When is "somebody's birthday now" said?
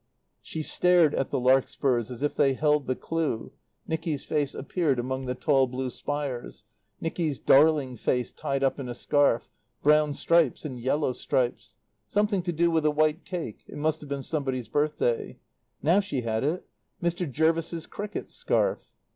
14.23-15.99